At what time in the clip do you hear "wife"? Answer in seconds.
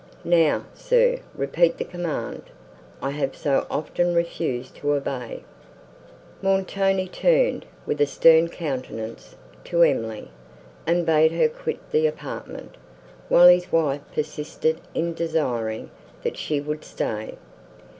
13.71-14.01